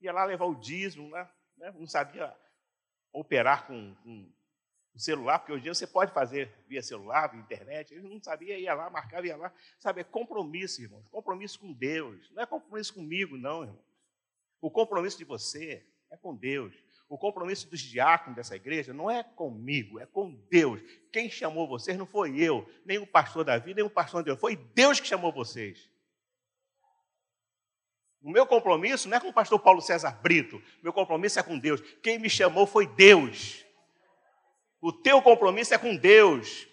[0.00, 1.28] Ia lá levar o dízimo, né?
[1.56, 1.72] né?
[1.76, 2.34] não sabia
[3.12, 4.30] operar com, com
[4.94, 7.94] o celular, porque hoje em dia você pode fazer via celular, via internet.
[7.94, 9.52] Ele não sabia, ia lá, marcava, ia lá.
[9.78, 11.08] Sabe, é compromisso, irmãos.
[11.08, 12.30] Compromisso com Deus.
[12.32, 13.84] Não é compromisso comigo, não, irmão.
[14.60, 16.74] O compromisso de você é com Deus.
[17.08, 20.80] O compromisso dos diáconos dessa igreja não é comigo, é com Deus.
[21.12, 24.40] Quem chamou vocês não foi eu, nem o pastor Davi, nem o pastor Deus.
[24.40, 25.90] Foi Deus que chamou vocês.
[28.24, 31.58] O meu compromisso não é com o pastor Paulo César Brito, meu compromisso é com
[31.58, 31.82] Deus.
[32.02, 33.62] Quem me chamou foi Deus.
[34.80, 36.66] O teu compromisso é com Deus.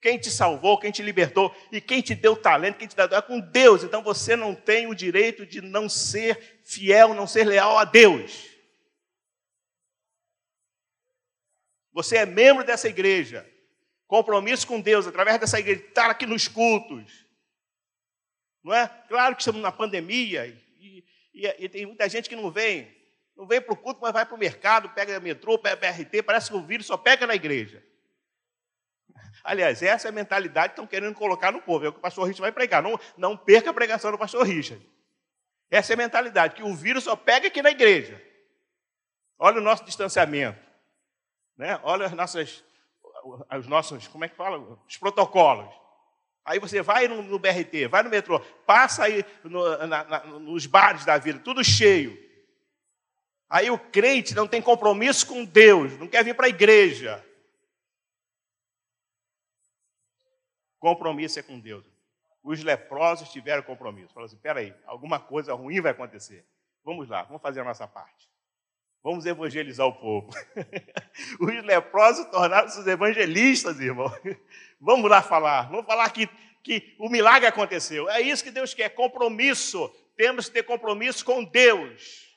[0.00, 3.20] Quem te salvou, quem te libertou e quem te deu talento, quem te deu é
[3.20, 3.82] com Deus.
[3.82, 8.48] Então você não tem o direito de não ser fiel, não ser leal a Deus.
[11.92, 13.44] Você é membro dessa igreja.
[14.06, 17.26] Compromisso com Deus através dessa igreja, estar aqui nos cultos.
[18.62, 18.86] Não é?
[19.08, 20.62] Claro que estamos na pandemia
[21.46, 22.94] e, tem muita gente que não vem.
[23.36, 26.50] Não vem para o culto, mas vai para o mercado, pega metrô, pega BRT, parece
[26.50, 27.82] que o vírus só pega na igreja.
[29.42, 31.84] Aliás, essa é a mentalidade que estão querendo colocar no povo.
[31.84, 32.82] É o que o pastor Richard vai pregar.
[32.82, 34.86] Não, não perca a pregação do pastor Richard.
[35.70, 38.22] Essa é a mentalidade, que o vírus só pega aqui na igreja.
[39.38, 40.60] Olha o nosso distanciamento.
[41.56, 41.80] Né?
[41.82, 42.62] Olha as nossas,
[43.58, 44.58] os nossos, como é que fala?
[44.86, 45.81] Os protocolos.
[46.44, 50.66] Aí você vai no, no BRT, vai no metrô, passa aí no, na, na, nos
[50.66, 52.18] bares da vida, tudo cheio.
[53.48, 57.24] Aí o crente não tem compromisso com Deus, não quer vir para a igreja.
[60.80, 61.84] Compromisso é com Deus.
[62.42, 64.12] Os leprosos tiveram compromisso.
[64.12, 66.44] Falaram assim: peraí, alguma coisa ruim vai acontecer.
[66.84, 68.28] Vamos lá, vamos fazer a nossa parte.
[69.02, 70.30] Vamos evangelizar o povo.
[71.40, 74.10] Os leprosos tornaram-se evangelistas, irmão.
[74.84, 75.70] Vamos lá falar.
[75.70, 76.26] Vamos falar que,
[76.60, 78.10] que o milagre aconteceu.
[78.10, 79.88] É isso que Deus quer: compromisso.
[80.16, 82.36] Temos que ter compromisso com Deus.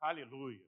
[0.00, 0.60] Aleluia.